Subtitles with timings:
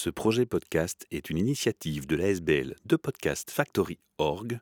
[0.00, 4.60] Ce projet podcast est une initiative de l'ASBL de Podcast Factory Org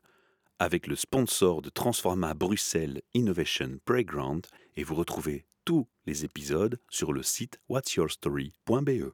[0.57, 4.47] avec le sponsor de Transforma Bruxelles Innovation Playground
[4.77, 9.13] et vous retrouvez tous les épisodes sur le site whatsyourstory.be.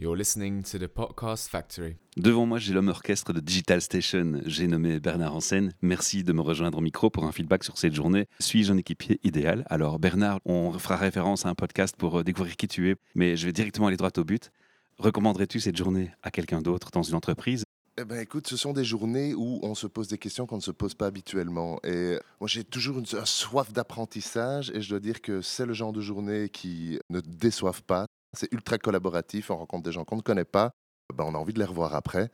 [0.00, 1.98] You're listening to the Podcast Factory.
[2.16, 4.40] Devant moi, j'ai l'homme orchestre de Digital Station.
[4.46, 5.74] J'ai nommé Bernard Hansen.
[5.82, 8.26] Merci de me rejoindre au micro pour un feedback sur cette journée.
[8.38, 9.66] Suis-je un équipier idéal?
[9.68, 13.36] Alors, Bernard, on fera référence à un podcast pour euh, découvrir qui tu es, mais
[13.36, 14.50] je vais directement aller droit au but.
[14.96, 17.64] Recommanderais-tu cette journée à quelqu'un d'autre dans une entreprise?
[18.00, 20.62] Eh ben, écoute, ce sont des journées où on se pose des questions qu'on ne
[20.62, 21.78] se pose pas habituellement.
[21.84, 25.74] Et moi, j'ai toujours une, un soif d'apprentissage et je dois dire que c'est le
[25.74, 28.06] genre de journée qui ne déçoivent pas.
[28.32, 30.72] C'est ultra collaboratif, on rencontre des gens qu'on ne connaît pas,
[31.14, 32.30] ben, on a envie de les revoir après.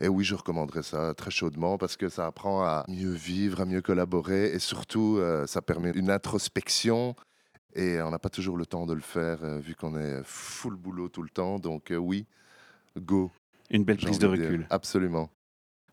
[0.00, 3.66] Et oui, je recommanderais ça très chaudement parce que ça apprend à mieux vivre, à
[3.66, 7.14] mieux collaborer et surtout, euh, ça permet une introspection.
[7.74, 10.74] Et on n'a pas toujours le temps de le faire euh, vu qu'on est full
[10.74, 11.58] boulot tout le temps.
[11.58, 12.26] Donc euh, oui,
[12.98, 13.30] go.
[13.70, 14.66] Une belle prise de recul.
[14.70, 15.30] Absolument.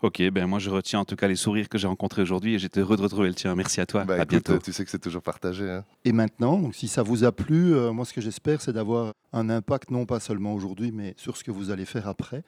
[0.04, 2.60] Ok, ben moi je retiens en tout cas les sourires que j'ai rencontrés aujourd'hui et
[2.60, 3.56] j'étais heureux de retrouver le tien.
[3.56, 4.06] Merci à toi.
[4.06, 4.58] Bah, à écoute, bientôt.
[4.60, 5.70] Tu sais que c'est toujours partagé.
[5.70, 5.86] hein.
[6.06, 9.14] Et maintenant, donc si ça vous a plu, euh, moi ce que j'espère, c'est d'avoir
[9.34, 12.44] un impact non pas seulement aujourd'hui, mais sur ce que vous allez faire après.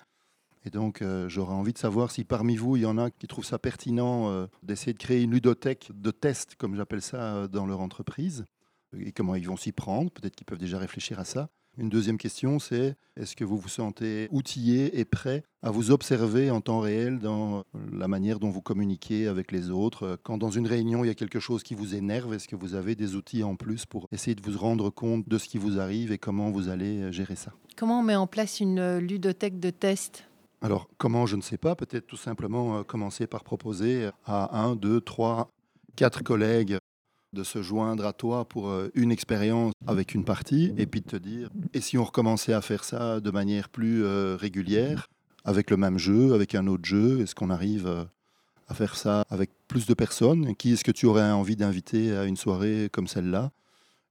[0.65, 3.27] Et donc, euh, j'aurais envie de savoir si parmi vous, il y en a qui
[3.27, 7.47] trouvent ça pertinent euh, d'essayer de créer une ludothèque de test, comme j'appelle ça, euh,
[7.47, 8.43] dans leur entreprise,
[8.97, 10.11] et comment ils vont s'y prendre.
[10.11, 11.47] Peut-être qu'ils peuvent déjà réfléchir à ça.
[11.79, 16.51] Une deuxième question, c'est est-ce que vous vous sentez outillé et prêt à vous observer
[16.51, 17.63] en temps réel dans
[17.93, 20.19] la manière dont vous communiquez avec les autres?
[20.23, 22.75] Quand dans une réunion, il y a quelque chose qui vous énerve, est-ce que vous
[22.75, 25.79] avez des outils en plus pour essayer de vous rendre compte de ce qui vous
[25.79, 27.53] arrive et comment vous allez euh, gérer ça?
[27.77, 30.25] Comment on met en place une euh, ludothèque de test?
[30.61, 31.77] Alors, comment, je ne sais pas.
[31.77, 35.49] Peut-être tout simplement euh, commencer par proposer à un, deux, trois,
[35.95, 36.77] quatre collègues
[37.33, 41.05] de se joindre à toi pour euh, une expérience avec une partie et puis de
[41.05, 45.07] te dire, et si on recommençait à faire ça de manière plus euh, régulière,
[45.45, 48.03] avec le même jeu, avec un autre jeu, est-ce qu'on arrive euh,
[48.67, 50.55] à faire ça avec plus de personnes?
[50.55, 53.51] Qui est-ce que tu aurais envie d'inviter à une soirée comme celle-là?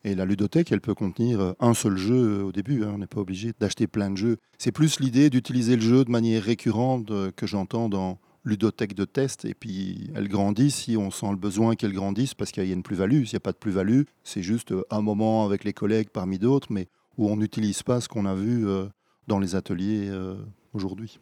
[0.05, 2.85] Et la ludothèque, elle peut contenir un seul jeu au début.
[2.85, 2.93] hein.
[2.95, 4.39] On n'est pas obligé d'acheter plein de jeux.
[4.57, 9.45] C'est plus l'idée d'utiliser le jeu de manière récurrente que j'entends dans ludothèque de test.
[9.45, 12.75] Et puis, elle grandit si on sent le besoin qu'elle grandisse parce qu'il y a
[12.75, 13.25] une plus-value.
[13.25, 16.39] S'il n'y a pas de plus-value, c'est juste euh, un moment avec les collègues parmi
[16.39, 18.87] d'autres, mais où on n'utilise pas ce qu'on a vu euh,
[19.27, 20.37] dans les ateliers euh,
[20.73, 21.19] aujourd'hui.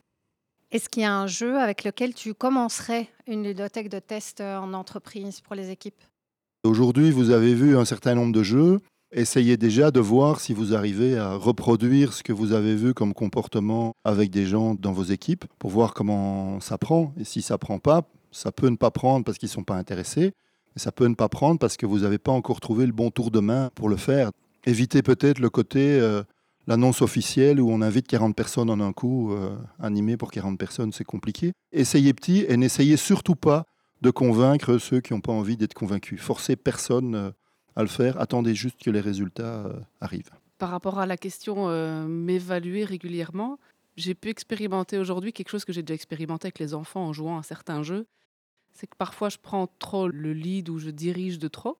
[0.72, 4.58] Est-ce qu'il y a un jeu avec lequel tu commencerais une ludothèque de test euh,
[4.58, 6.02] en entreprise pour les équipes?
[6.64, 8.80] Aujourd'hui, vous avez vu un certain nombre de jeux.
[9.12, 13.14] Essayez déjà de voir si vous arrivez à reproduire ce que vous avez vu comme
[13.14, 17.14] comportement avec des gens dans vos équipes pour voir comment ça prend.
[17.18, 18.02] Et si ça prend pas,
[18.32, 20.32] ça peut ne pas prendre parce qu'ils ne sont pas intéressés.
[20.74, 23.10] Mais ça peut ne pas prendre parce que vous n'avez pas encore trouvé le bon
[23.10, 24.32] tour de main pour le faire.
[24.66, 26.24] Évitez peut-être le côté euh,
[26.66, 29.32] l'annonce officielle où on invite 40 personnes en un coup.
[29.32, 31.52] euh, animer pour 40 personnes, c'est compliqué.
[31.72, 33.66] Essayez petit et n'essayez surtout pas
[34.02, 36.20] de convaincre ceux qui n'ont pas envie d'être convaincus.
[36.20, 37.30] Forcez personne euh,
[37.76, 38.18] à le faire.
[38.20, 40.30] Attendez juste que les résultats euh, arrivent.
[40.58, 43.58] Par rapport à la question euh, m'évaluer régulièrement,
[43.96, 47.38] j'ai pu expérimenter aujourd'hui quelque chose que j'ai déjà expérimenté avec les enfants en jouant
[47.38, 48.06] à certains jeux.
[48.72, 51.78] C'est que parfois je prends trop le lead ou je dirige de trop.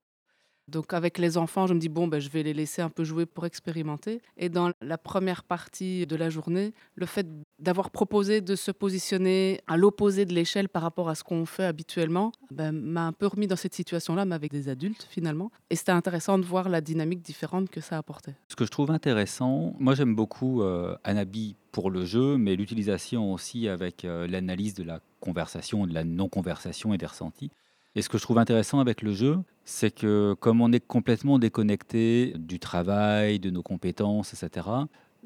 [0.69, 3.04] Donc avec les enfants, je me dis bon ben je vais les laisser un peu
[3.04, 4.21] jouer pour expérimenter.
[4.37, 7.27] Et dans la première partie de la journée, le fait
[7.59, 11.65] d'avoir proposé de se positionner à l'opposé de l'échelle par rapport à ce qu'on fait
[11.65, 15.50] habituellement, ben, m'a un peu remis dans cette situation-là, mais avec des adultes finalement.
[15.71, 18.34] Et c'était intéressant de voir la dynamique différente que ça apportait.
[18.48, 23.33] Ce que je trouve intéressant, moi j'aime beaucoup euh, Anabi pour le jeu, mais l'utilisation
[23.33, 27.50] aussi avec euh, l'analyse de la conversation, de la non-conversation et des ressentis.
[27.96, 31.38] Et ce que je trouve intéressant avec le jeu, c'est que comme on est complètement
[31.38, 34.68] déconnecté du travail, de nos compétences, etc.,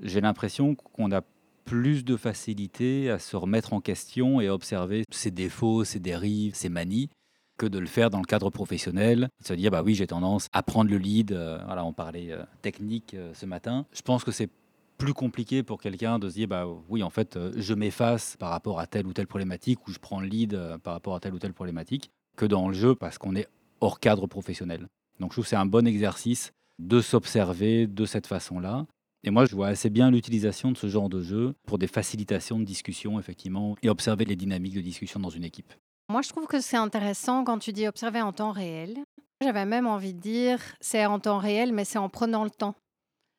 [0.00, 1.22] j'ai l'impression qu'on a
[1.64, 6.54] plus de facilité à se remettre en question et à observer ses défauts, ses dérives,
[6.54, 7.10] ses manies,
[7.58, 10.62] que de le faire dans le cadre professionnel, se dire bah oui j'ai tendance à
[10.62, 11.32] prendre le lead.
[11.32, 13.84] euh, voilà, on parlait euh, technique euh, ce matin.
[13.92, 14.48] Je pense que c'est
[14.96, 18.78] plus compliqué pour quelqu'un de se dire bah oui en fait je m'efface par rapport
[18.78, 21.38] à telle ou telle problématique ou je prends le lead par rapport à telle ou
[21.40, 22.10] telle problématique
[22.40, 23.48] que dans le jeu parce qu'on est
[23.82, 24.88] hors cadre professionnel.
[25.18, 28.86] Donc je trouve que c'est un bon exercice de s'observer de cette façon-là.
[29.22, 32.58] Et moi, je vois assez bien l'utilisation de ce genre de jeu pour des facilitations
[32.58, 35.74] de discussion, effectivement, et observer les dynamiques de discussion dans une équipe.
[36.08, 38.96] Moi, je trouve que c'est intéressant quand tu dis observer en temps réel.
[39.42, 42.74] J'avais même envie de dire c'est en temps réel, mais c'est en prenant le temps.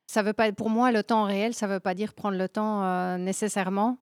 [0.06, 2.48] Ça veut pas, pour moi, le temps réel, ça ne veut pas dire prendre le
[2.48, 3.98] temps euh, nécessairement.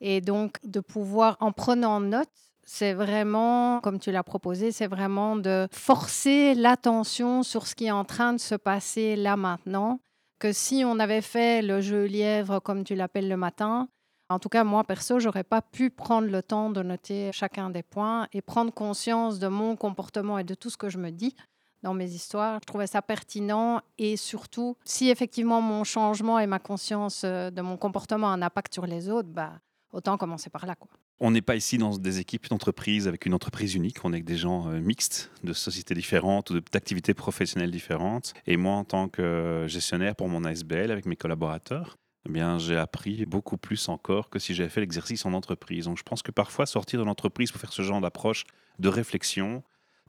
[0.00, 5.34] Et donc, de pouvoir, en prenant note, c'est vraiment, comme tu l'as proposé, c'est vraiment
[5.34, 9.98] de forcer l'attention sur ce qui est en train de se passer là maintenant,
[10.38, 13.88] que si on avait fait le jeu lièvre, comme tu l'appelles le matin,
[14.28, 17.82] en tout cas, moi, perso, j'aurais pas pu prendre le temps de noter chacun des
[17.82, 21.34] points et prendre conscience de mon comportement et de tout ce que je me dis
[21.82, 22.60] dans mes histoires.
[22.62, 27.62] Je trouvais ça pertinent et surtout, si effectivement mon changement et ma conscience euh, de
[27.62, 29.54] mon comportement a un impact sur les autres, bah,
[29.92, 30.76] autant commencer par là.
[30.76, 30.88] Quoi.
[31.22, 34.24] On n'est pas ici dans des équipes d'entreprise avec une entreprise unique, on est avec
[34.24, 38.32] des gens euh, mixtes, de sociétés différentes ou d'activités professionnelles différentes.
[38.46, 42.78] Et moi, en tant que gestionnaire pour mon ASBL avec mes collaborateurs, eh bien, j'ai
[42.78, 45.84] appris beaucoup plus encore que si j'avais fait l'exercice en entreprise.
[45.84, 48.44] Donc, je pense que parfois, sortir de l'entreprise pour faire ce genre d'approche,
[48.78, 49.62] de réflexion,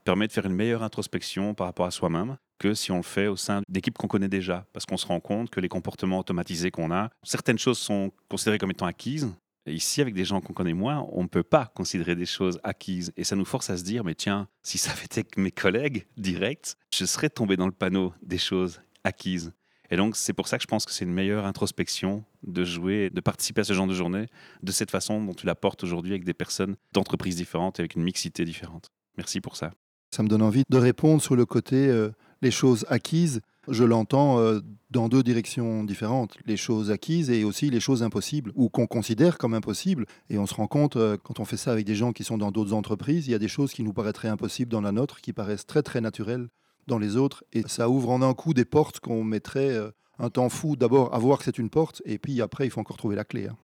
[0.04, 3.26] permet de faire une meilleure introspection par rapport à soi-même que si on le fait
[3.26, 4.66] au sein d'équipes qu'on connaît déjà.
[4.72, 8.58] Parce qu'on se rend compte que les comportements automatisés qu'on a, certaines choses sont considérées
[8.58, 9.28] comme étant acquises.
[9.66, 13.12] Ici, avec des gens qu'on connaît moins, on ne peut pas considérer des choses acquises.
[13.16, 16.06] Et ça nous force à se dire, mais tiens, si ça avait été mes collègues
[16.16, 19.52] directs, je serais tombé dans le panneau des choses acquises.
[19.90, 23.10] Et donc, c'est pour ça que je pense que c'est une meilleure introspection de jouer,
[23.10, 24.26] de participer à ce genre de journée
[24.62, 27.94] de cette façon dont tu la portes aujourd'hui avec des personnes d'entreprises différentes et avec
[27.94, 28.88] une mixité différente.
[29.18, 29.72] Merci pour ça.
[30.10, 32.10] Ça me donne envie de répondre sur le côté euh,
[32.40, 33.42] les choses acquises.
[33.68, 34.60] Je l'entends euh,
[34.90, 39.38] dans deux directions différentes, les choses acquises et aussi les choses impossibles, ou qu'on considère
[39.38, 40.06] comme impossibles.
[40.30, 42.38] Et on se rend compte, euh, quand on fait ça avec des gens qui sont
[42.38, 45.20] dans d'autres entreprises, il y a des choses qui nous paraîtraient impossibles dans la nôtre,
[45.20, 46.48] qui paraissent très très naturelles
[46.88, 47.44] dans les autres.
[47.52, 51.14] Et ça ouvre en un coup des portes qu'on mettrait euh, un temps fou d'abord
[51.14, 53.46] à voir que c'est une porte, et puis après, il faut encore trouver la clé.
[53.46, 53.56] hein.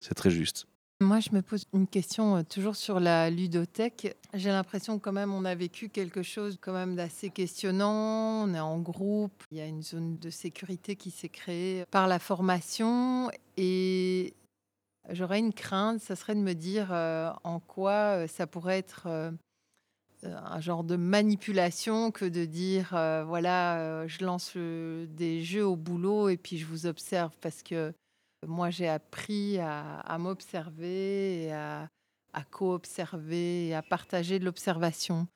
[0.00, 0.66] C'est très juste.
[1.02, 4.16] Moi, je me pose une question euh, toujours sur la ludothèque.
[4.34, 8.44] J'ai l'impression quand même on a vécu quelque chose quand même d'assez questionnant.
[8.44, 12.06] On est en groupe, il y a une zone de sécurité qui s'est créée par
[12.06, 14.34] la formation et
[15.10, 19.08] j'aurais une crainte, ça serait de me dire euh, en quoi euh, ça pourrait être
[20.24, 22.90] un genre de manipulation que de dire
[23.26, 27.92] voilà, je lance des jeux au boulot et puis je vous observe parce que
[28.46, 31.88] moi, j'ai appris à, m'observer à,
[32.50, 35.28] co-observer et à partager de l'observation.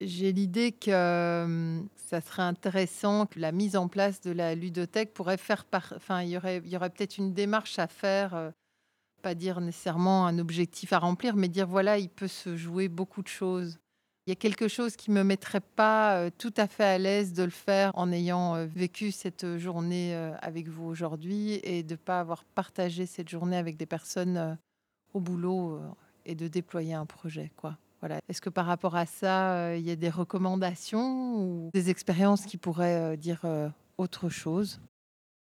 [0.00, 5.12] J'ai l'idée que euh, ça serait intéressant que la mise en place de la ludothèque
[5.12, 5.92] pourrait faire par...
[5.94, 8.50] Enfin, il y aurait, il y aurait peut-être une démarche à faire, euh,
[9.22, 13.22] pas dire nécessairement un objectif à remplir, mais dire voilà, il peut se jouer beaucoup
[13.22, 13.78] de choses.
[14.26, 17.32] Il y a quelque chose qui me mettrait pas euh, tout à fait à l'aise
[17.32, 21.96] de le faire en ayant euh, vécu cette journée euh, avec vous aujourd'hui et de
[21.96, 24.58] pas avoir partagé cette journée avec des personnes
[25.14, 25.80] au boulot
[26.26, 27.76] et de déployer un projet quoi.
[28.00, 28.20] Voilà.
[28.28, 32.56] Est-ce que par rapport à ça, il y a des recommandations ou des expériences qui
[32.56, 33.42] pourraient dire
[33.98, 34.80] autre chose?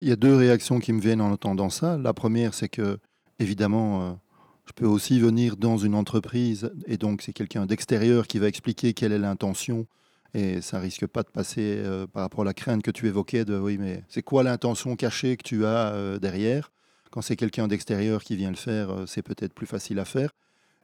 [0.01, 1.97] Il y a deux réactions qui me viennent en entendant ça.
[1.97, 2.97] La première, c'est que,
[3.39, 4.19] évidemment,
[4.65, 8.93] je peux aussi venir dans une entreprise et donc c'est quelqu'un d'extérieur qui va expliquer
[8.93, 9.87] quelle est l'intention
[10.33, 13.45] et ça risque pas de passer euh, par rapport à la crainte que tu évoquais
[13.45, 16.71] de oui, mais c'est quoi l'intention cachée que tu as euh, derrière?
[17.11, 20.31] Quand c'est quelqu'un d'extérieur qui vient le faire, euh, c'est peut-être plus facile à faire.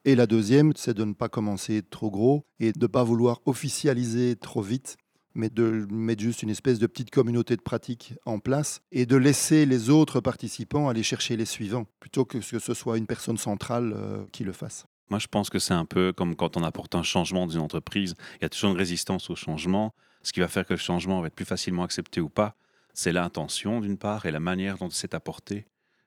[0.05, 3.41] Et la deuxième, c'est de ne pas commencer trop gros et de ne pas vouloir
[3.45, 4.97] officialiser trop vite
[5.39, 9.15] mais de mettre juste une espèce de petite communauté de pratique en place et de
[9.15, 13.37] laisser les autres participants aller chercher les suivants, plutôt que que ce soit une personne
[13.37, 14.85] centrale euh, qui le fasse.
[15.09, 17.61] Moi, je pense que c'est un peu comme quand on apporte un changement dans une
[17.61, 18.15] entreprise.
[18.35, 19.93] Il y a toujours une résistance au changement.
[20.21, 22.55] Ce qui va faire que le changement va être plus facilement accepté ou pas,
[22.93, 25.65] c'est l'intention d'une part et la manière dont c'est apporté.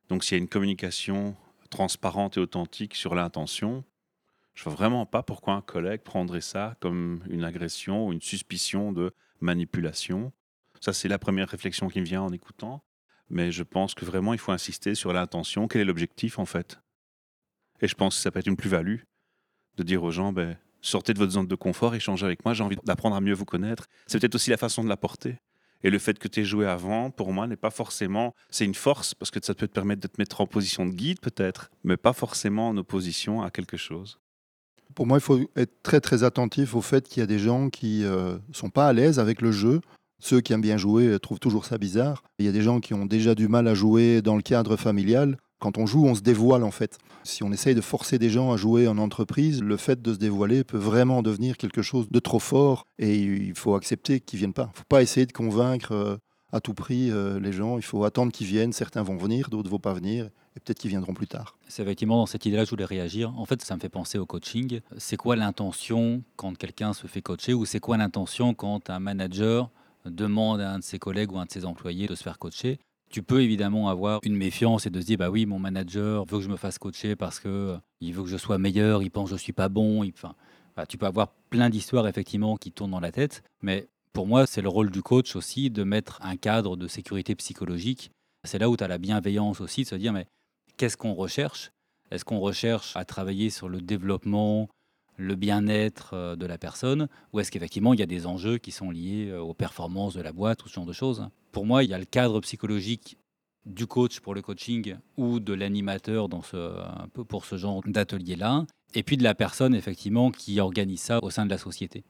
[0.09, 1.35] Donc, s'il y a une communication
[1.71, 3.83] transparente et authentique sur l'intention,
[4.55, 8.93] je vois vraiment pas pourquoi un collègue prendrait ça comme une agression ou une suspicion
[8.93, 10.33] de manipulation.
[10.81, 12.85] Ça, c'est la première réflexion qui me vient en écoutant.
[13.31, 15.69] Mais je pense que vraiment, il faut insister sur l'intention.
[15.69, 16.81] Quel est l'objectif, en fait?
[17.81, 19.01] Et je pense que ça peut être une plus-value
[19.77, 22.63] de dire aux gens, ben, sortez de votre zone de confort, échangez avec moi, j'ai
[22.63, 23.87] envie d'apprendre à mieux vous connaître.
[24.07, 25.39] C'est peut-être aussi la façon de l'apporter.
[25.83, 28.35] Et le fait que tu aies joué avant, pour moi, n'est pas forcément.
[28.51, 30.93] C'est une force, parce que ça peut te permettre de te mettre en position de
[30.93, 34.21] guide, peut-être, mais pas forcément en opposition à quelque chose.
[34.95, 37.71] Pour moi, il faut être très très attentif au fait qu'il y a des gens
[37.71, 39.81] qui ne sont pas à l'aise avec le jeu.
[40.23, 42.23] Ceux qui aiment bien jouer euh, trouvent toujours ça bizarre.
[42.39, 44.77] Il y a des gens qui ont déjà du mal à jouer dans le cadre
[44.77, 45.37] familial.
[45.59, 46.99] Quand on joue, on se dévoile en fait.
[47.25, 50.19] Si on essaye de forcer des gens à jouer en entreprise, le fait de se
[50.19, 54.53] dévoiler peut vraiment devenir quelque chose de trop fort et il faut accepter qu'ils viennent
[54.53, 54.71] pas.
[54.71, 56.17] Il ne faut pas essayer de convaincre euh,
[56.53, 57.79] à tout prix euh, les gens.
[57.79, 58.73] Il faut attendre qu'ils viennent.
[58.73, 61.57] Certains vont venir, d'autres vont pas venir et peut-être qu'ils viendront plus tard.
[61.67, 63.33] C'est effectivement dans cette idée-là que je voulais réagir.
[63.39, 64.81] En fait, ça me fait penser au coaching.
[64.99, 69.71] C'est quoi l'intention quand quelqu'un se fait coacher ou c'est quoi l'intention quand un manager
[70.05, 72.79] demande à un de ses collègues ou un de ses employés de se faire coacher?
[73.11, 76.39] Tu peux évidemment avoir une méfiance et de se dire bah oui mon manager veut
[76.39, 79.11] que je me fasse coacher parce que euh, il veut que je sois meilleur, il
[79.11, 80.35] pense que je suis pas bon, il- enfin,
[80.77, 84.47] bah, tu peux avoir plein d'histoires effectivement qui tournent dans la tête, mais Pour moi,
[84.47, 88.11] c'est le rôle du coach aussi de mettre un cadre de sécurité psychologique.
[88.45, 90.27] C'est là où tu as la bienveillance aussi, de se dire, mais
[90.77, 91.71] qu'est-ce qu'on recherche?
[92.11, 94.69] Est-ce qu'on recherche à travailler sur le développement,
[95.17, 98.71] le bien-être euh, de la personne, ou est-ce qu'effectivement il y a des enjeux qui
[98.71, 101.27] sont liés euh, aux performances de la boîte, tout ce genre de choses?
[101.51, 103.17] Pour moi, il y a le cadre psychologique
[103.65, 109.17] du coach pour le coaching ou de l'animateur ce, pour ce genre d'atelier-là, et puis
[109.17, 112.05] de la personne effectivement qui organise ça au sein de la société.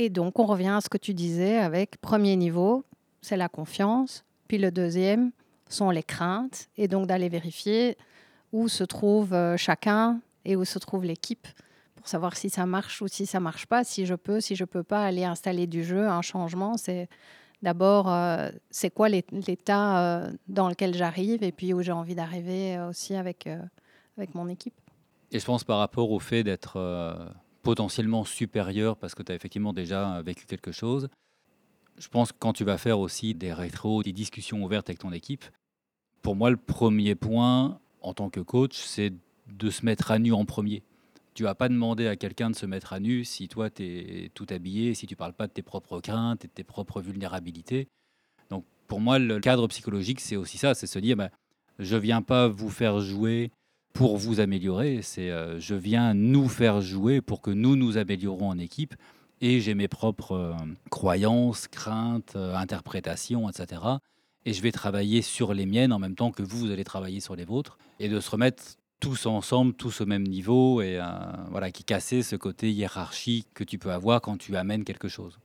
[0.00, 2.84] Et donc, on revient à ce que tu disais avec premier niveau,
[3.20, 5.32] c'est la confiance, puis le deuxième
[5.68, 7.98] sont les craintes, et donc d'aller vérifier
[8.52, 11.46] où se trouve euh, chacun et où se trouve l'équipe
[11.96, 14.64] pour savoir si ça marche ou si ça marche pas, si je peux, si je
[14.64, 17.08] peux pas aller installer du jeu, un changement, c'est
[17.60, 22.14] d'abord euh, c'est quoi l'é- l'état euh, dans lequel j'arrive et puis où j'ai envie
[22.14, 23.48] d'arriver aussi avec,
[24.16, 24.74] avec mon équipe.
[25.32, 26.76] Et je pense par rapport au fait d'être
[27.62, 31.08] potentiellement supérieur parce que tu as effectivement déjà vécu quelque chose,
[31.98, 35.12] je pense que quand tu vas faire aussi des rétros, des discussions ouvertes avec ton
[35.12, 35.44] équipe,
[36.22, 39.12] pour moi, le premier point en tant que coach, c'est
[39.46, 40.82] de se mettre à nu en premier.
[41.34, 44.30] Tu vas pas demander à quelqu'un de se mettre à nu si toi, tu es
[44.34, 47.88] tout habillé, si tu parles pas de tes propres craintes et de tes propres vulnérabilités.
[48.50, 51.30] Donc, pour moi, le cadre psychologique, c'est aussi ça, c'est se dire, bah,
[51.78, 53.52] je viens pas vous faire jouer
[53.92, 58.50] pour vous améliorer, c'est euh, je viens nous faire jouer pour que nous nous améliorons
[58.50, 58.94] en équipe
[59.40, 60.54] et j'ai mes propres euh,
[60.90, 63.82] croyances, craintes, euh, interprétations, etc.
[64.44, 67.20] Et je vais travailler sur les miennes en même temps que vous, vous allez travailler
[67.20, 68.62] sur les vôtres et de se remettre
[69.00, 70.98] tous ensemble, tous au même niveau et
[71.50, 75.38] voilà, qui casser ce côté hiérarchique que tu peux avoir quand tu amènes quelque chose.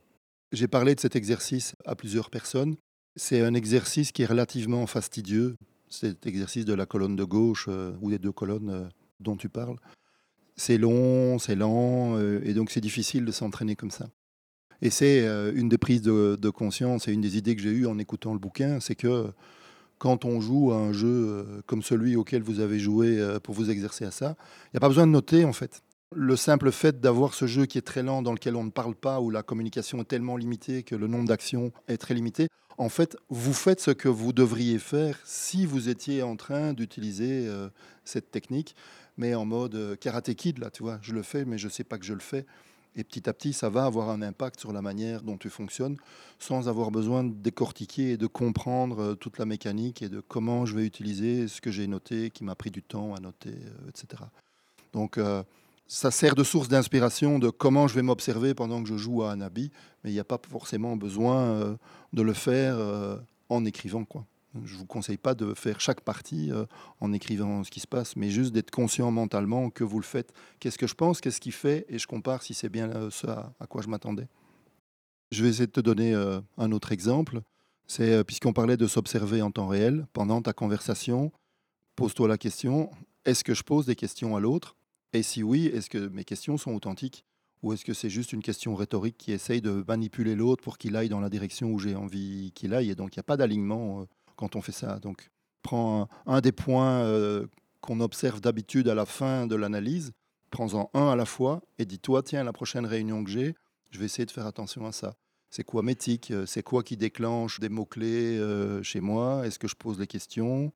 [0.50, 2.76] J'ai parlé de cet exercice à plusieurs personnes.
[3.16, 5.56] C'est un exercice qui est relativement fastidieux,
[5.88, 8.88] cet exercice de la colonne de gauche euh, ou des deux colonnes euh,
[9.20, 9.76] dont tu parles.
[10.56, 14.06] C'est long, c'est lent, euh, et donc c'est difficile de s'entraîner comme ça.
[14.82, 15.24] Et c'est
[15.54, 18.34] une des prises de, de conscience et une des idées que j'ai eues en écoutant
[18.34, 19.32] le bouquin, c'est que
[19.98, 24.04] quand on joue à un jeu comme celui auquel vous avez joué pour vous exercer
[24.04, 24.36] à ça,
[24.66, 25.83] il n'y a pas besoin de noter en fait.
[26.16, 28.94] Le simple fait d'avoir ce jeu qui est très lent, dans lequel on ne parle
[28.94, 32.46] pas, où la communication est tellement limitée que le nombre d'actions est très limité,
[32.78, 37.48] en fait, vous faites ce que vous devriez faire si vous étiez en train d'utiliser
[37.48, 37.68] euh,
[38.04, 38.76] cette technique,
[39.16, 41.72] mais en mode euh, karaté kid, là, tu vois, je le fais, mais je ne
[41.72, 42.46] sais pas que je le fais.
[42.96, 45.96] Et petit à petit, ça va avoir un impact sur la manière dont tu fonctionnes,
[46.38, 50.64] sans avoir besoin de décortiquer et de comprendre euh, toute la mécanique et de comment
[50.64, 53.54] je vais utiliser ce que j'ai noté, qui m'a pris du temps à noter,
[53.88, 54.22] etc.
[54.92, 55.18] Donc,
[55.86, 59.32] ça sert de source d'inspiration de comment je vais m'observer pendant que je joue à
[59.32, 59.70] un habit,
[60.02, 61.76] mais il n'y a pas forcément besoin euh,
[62.12, 64.04] de le faire euh, en écrivant.
[64.04, 64.24] Quoi.
[64.64, 66.64] Je ne vous conseille pas de faire chaque partie euh,
[67.00, 70.32] en écrivant ce qui se passe, mais juste d'être conscient mentalement que vous le faites.
[70.58, 73.52] Qu'est-ce que je pense, qu'est-ce qu'il fait, et je compare si c'est bien ce à,
[73.68, 74.28] quoi je m'attendais.
[75.32, 76.14] Je vais essayer de te donner
[76.58, 77.40] un autre exemple.
[77.86, 81.32] C'est puisqu'on parlait de s'observer en temps réel, pendant ta conversation,
[81.96, 82.90] pose-toi la question,
[83.24, 84.76] est-ce que je pose des questions à l'autre?
[85.14, 87.24] Et si oui, est-ce que mes questions sont authentiques?
[87.62, 90.96] Ou est-ce que c'est juste une question rhétorique qui essaye de manipuler l'autre pour qu'il
[90.96, 93.36] aille dans la direction où j'ai envie qu'il aille Et donc, il n'y a pas
[93.36, 94.04] d'alignement euh,
[94.34, 94.98] quand on fait ça?
[94.98, 95.30] Donc,
[95.62, 97.46] prends un, des points euh,
[97.80, 100.12] qu'on observe d'habitude à la fin de l'analyse,
[100.50, 103.54] prends-en un à la fois et dis-toi, tiens, la prochaine réunion que j'ai,
[103.92, 105.14] je vais essayer de faire attention à ça.
[105.48, 108.42] C'est quoi mes tics Euh, C'est quoi qui déclenche des mots-clés
[108.82, 109.46] chez moi?
[109.46, 110.72] Est-ce que je pose des questions?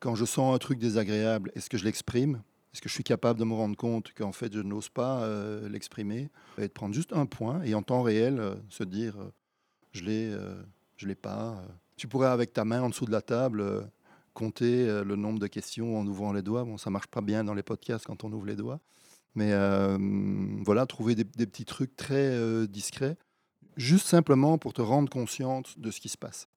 [0.00, 2.42] Quand je sens un truc désagréable, est-ce que je l'exprime?
[2.72, 5.68] Est-ce que je suis capable de me rendre compte qu'en fait, je n'ose pas euh,
[5.68, 9.30] l'exprimer Et de prendre juste un point et en temps réel, euh, se dire, euh,
[9.92, 10.34] je l'ai,
[10.96, 11.62] je l'ai pas.
[11.96, 13.86] Tu pourrais, avec ta main en dessous de la table,
[14.32, 16.64] compter le nombre de questions en ouvrant les doigts.
[16.64, 18.80] Bon, ça marche pas bien dans les podcasts quand on ouvre les doigts.
[19.34, 19.52] Mais
[20.64, 23.18] voilà, trouver des, des petits trucs très discrets,
[23.76, 26.48] juste simplement pour te rendre consciente de ce qui se passe.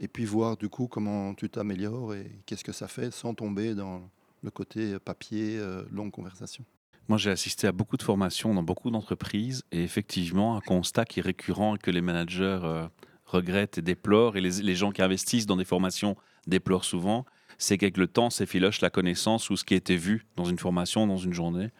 [0.00, 3.76] Et puis voir du coup comment tu t'améliores et qu'est-ce que ça fait sans tomber
[3.76, 4.10] dans
[4.46, 6.64] le côté papier, euh, longue conversation.
[7.08, 11.20] Moi, j'ai assisté à beaucoup de formations dans beaucoup d'entreprises et effectivement, un constat qui
[11.20, 12.88] est récurrent et que les managers euh,
[13.26, 17.26] regrettent et déplorent, et les, les gens qui investissent dans des formations déplorent souvent,
[17.58, 20.58] c'est qu'avec le temps s'effiloche la connaissance ou ce qui a été vu dans une
[20.58, 21.70] formation, dans une journée.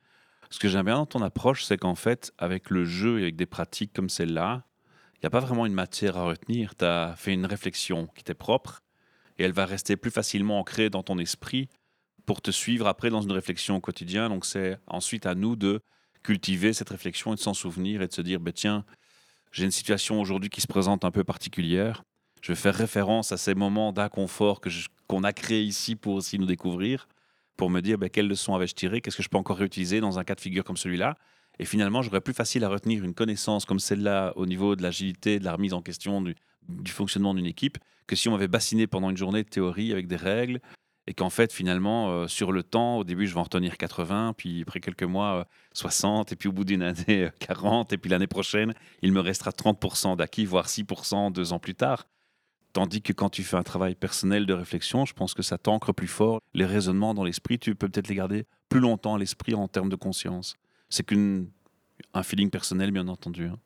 [0.51, 3.37] Ce que j'aime bien dans ton approche, c'est qu'en fait, avec le jeu et avec
[3.37, 4.65] des pratiques comme celle-là,
[5.15, 6.75] il n'y a pas vraiment une matière à retenir.
[6.77, 8.83] Tu as fait une réflexion qui t'est propre
[9.39, 11.69] et elle va rester plus facilement ancrée dans ton esprit
[12.27, 14.29] pour te suivre après dans une réflexion au quotidien.
[14.29, 15.81] Donc c'est ensuite à nous de
[16.23, 18.85] cultiver cette réflexion et de s'en souvenir et de se dire, ben tiens,
[19.53, 22.03] j'ai une situation aujourd'hui qui se présente un peu particulière.
[22.43, 24.61] Je vais faire référence à ces moments d'inconfort
[25.07, 27.09] qu'on a créés ici pour aussi nous découvrir,
[27.57, 30.19] pour me dire ben, quelles leçons avais-je tirées, qu'est-ce que je peux encore réutiliser dans
[30.19, 31.17] un cas de figure comme celui-là.
[31.59, 35.39] Et finalement, j'aurais plus facile à retenir une connaissance comme celle-là au niveau de l'agilité,
[35.39, 36.35] de la remise en question du,
[36.69, 40.07] du fonctionnement d'une équipe, que si on m'avait bassiné pendant une journée de théorie avec
[40.07, 40.61] des règles,
[41.07, 44.35] et qu'en fait, finalement, euh, sur le temps, au début, je vais en retenir 80,
[44.37, 47.99] puis après quelques mois, euh, 60, et puis au bout d'une année, euh, 40, et
[47.99, 52.07] puis l'année prochaine, il me restera 30% d'acquis, voire 6% deux ans plus tard.
[52.73, 55.93] Tandis que quand tu fais un travail personnel de réflexion, je pense que ça t'ancre
[55.93, 56.43] plus fort.
[56.53, 59.89] Les raisonnements dans l'esprit, tu peux peut-être les garder plus longtemps à l'esprit en termes
[59.89, 60.57] de conscience.
[60.91, 61.47] C'est qu'un
[62.23, 63.47] feeling personnel, bien entendu.
[63.47, 63.59] hein.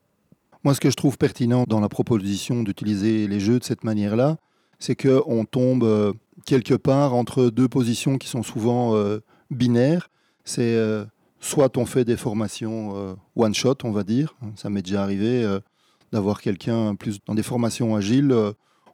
[0.62, 4.37] Moi, ce que je trouve pertinent dans la proposition d'utiliser les jeux de cette manière-là,
[4.78, 6.12] c'est qu'on tombe euh,
[6.44, 9.20] quelque part entre deux positions qui sont souvent euh,
[9.50, 10.11] binaires.
[10.44, 11.04] C'est euh,
[11.40, 14.35] soit on fait des formations euh, one-shot, on va dire.
[14.56, 15.47] Ça m'est déjà arrivé
[16.12, 18.35] d'avoir quelqu'un plus dans des formations agiles.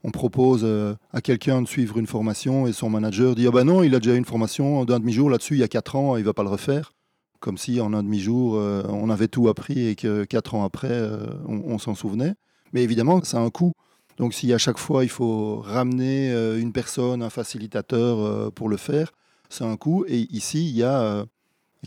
[0.04, 0.66] on propose
[1.12, 4.00] à quelqu'un de suivre une formation et son manager dit Ah ben non, il a
[4.00, 6.50] déjà une formation d'un demi-jour là-dessus il y a quatre ans, il va pas le
[6.50, 6.92] refaire.
[7.40, 11.02] Comme si en un demi-jour, on avait tout appris et que quatre ans après,
[11.46, 12.34] on, on s'en souvenait.
[12.72, 13.72] Mais évidemment, ça a un coût.
[14.16, 18.68] Donc si à chaque fois, il faut ramener euh, une personne, un facilitateur euh, pour
[18.68, 19.12] le faire,
[19.48, 20.04] c'est un coût.
[20.08, 21.24] Et ici, il y a euh,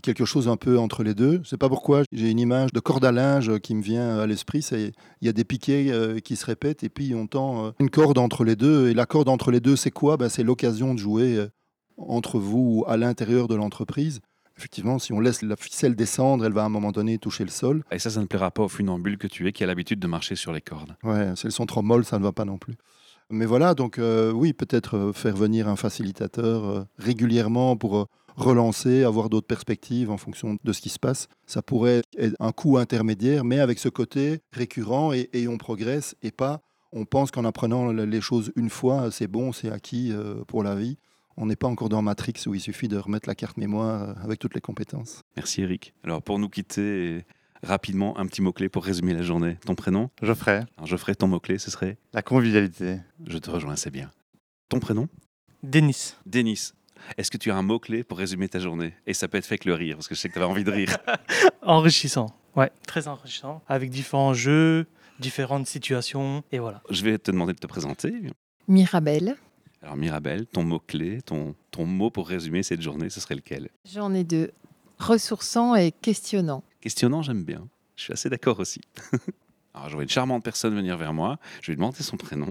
[0.02, 1.34] quelque chose un peu entre les deux.
[1.34, 4.18] Je ne sais pas pourquoi, j'ai une image de corde à linge qui me vient
[4.18, 4.66] à l'esprit.
[4.72, 4.92] Il
[5.26, 8.56] y a des piquets qui se répètent et puis on tend une corde entre les
[8.56, 8.88] deux.
[8.88, 10.16] Et la corde entre les deux, c'est quoi?
[10.16, 11.46] Ben, C'est l'occasion de jouer
[11.98, 14.20] entre vous ou à l'intérieur de l'entreprise.
[14.60, 17.50] Effectivement, si on laisse la ficelle descendre, elle va à un moment donné toucher le
[17.50, 17.82] sol.
[17.90, 20.06] Et ça, ça ne plaira pas au funambule que tu es qui a l'habitude de
[20.06, 20.94] marcher sur les cordes.
[21.02, 22.74] Ouais, si elles sont trop molles, ça ne va pas non plus.
[23.30, 28.04] Mais voilà, donc euh, oui, peut-être euh, faire venir un facilitateur euh, régulièrement pour euh,
[28.36, 31.28] relancer, avoir d'autres perspectives en fonction de ce qui se passe.
[31.46, 36.16] Ça pourrait être un coût intermédiaire, mais avec ce côté récurrent et, et on progresse
[36.22, 36.60] et pas
[36.92, 40.12] on pense qu'en apprenant le- les choses une fois, c'est bon, c'est acquis
[40.48, 40.98] pour la vie.
[41.42, 44.14] On n'est pas encore dans Matrix où il suffit de remettre la carte mémoire euh,
[44.22, 45.22] avec toutes les compétences.
[45.36, 45.94] Merci Eric.
[46.04, 47.24] Alors pour nous quitter,
[47.62, 49.56] rapidement, un petit mot-clé pour résumer la journée.
[49.64, 50.10] Ton prénom?
[50.20, 51.96] Geoffrey, Alors Geoffrey, ton mot-clé, ce serait?
[52.12, 52.98] La convivialité.
[53.26, 54.10] Je te rejoins, c'est bien.
[54.68, 55.08] Ton prénom?
[55.62, 56.14] Denis.
[56.26, 56.72] Denis.
[57.16, 58.92] Est-ce que tu as un mot-clé pour résumer ta journée?
[59.06, 60.50] Et ça peut être fait avec le rire, parce que je sais que tu avais
[60.50, 60.98] envie de rire.
[61.62, 62.36] Enrichissant.
[62.54, 63.62] Ouais, très enrichissant.
[63.66, 64.86] Avec différents jeux,
[65.20, 66.42] différentes situations.
[66.52, 66.82] Et voilà.
[66.90, 68.12] Je vais te demander de te présenter.
[68.68, 69.36] Mirabelle.
[69.82, 73.70] Alors Mirabelle, ton mot-clé, ton, ton mot pour résumer cette journée, ce serait lequel?
[73.90, 74.50] J'en ai deux.
[74.98, 76.62] Ressourçant et questionnant.
[76.80, 77.66] Questionnant, j'aime bien.
[77.96, 78.80] Je suis assez d'accord aussi.
[79.74, 81.38] Alors je vois une charmante personne venir vers moi.
[81.62, 82.48] Je vais lui demander son prénom.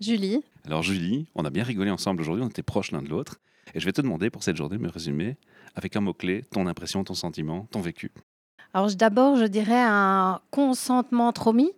[0.00, 3.38] Julie, Alors Julie, on a bien rigolé ensemble aujourd'hui, on était proches l'un de l'autre.
[3.74, 5.36] Et je vais te demander pour cette journée de me résumer
[5.74, 8.10] avec un mot-clé, ton impression, ton sentiment, ton vécu.
[8.72, 11.70] alors d'abord, je dirais un consentement trop mis.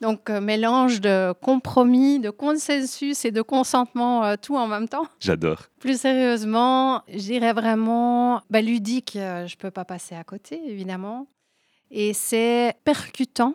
[0.00, 5.06] Donc, euh, mélange de compromis, de consensus et de consentement, euh, tout en même temps.
[5.20, 5.64] J'adore.
[5.78, 10.60] Plus sérieusement, je dirais vraiment bah, ludique, euh, je ne peux pas passer à côté,
[10.66, 11.26] évidemment.
[11.90, 13.54] Et c'est percutant.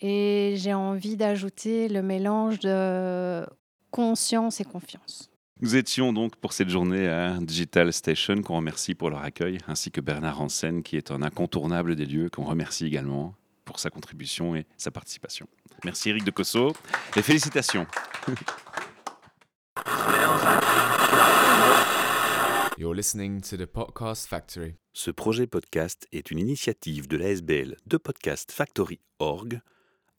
[0.00, 3.44] Et j'ai envie d'ajouter le mélange de
[3.90, 5.30] conscience et confiance.
[5.60, 9.90] Nous étions donc pour cette journée à Digital Station, qu'on remercie pour leur accueil, ainsi
[9.90, 14.56] que Bernard Hansen, qui est un incontournable des lieux, qu'on remercie également pour sa contribution
[14.56, 15.46] et sa participation.
[15.84, 16.72] Merci Eric de Cosso
[17.16, 17.86] et félicitations.
[22.76, 24.74] You're listening to the Podcast Factory.
[24.92, 29.60] Ce projet podcast est une initiative de l'ASBL de Podcast Factory Org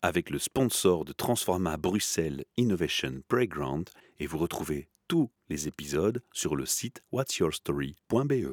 [0.02, 6.56] avec le sponsor de Transforma Bruxelles Innovation Playground et vous retrouvez tous les épisodes sur
[6.56, 8.46] le site whatsyourstory.be.